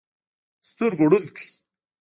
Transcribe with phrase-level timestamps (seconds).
[0.69, 1.41] سترګو ړوند کړ.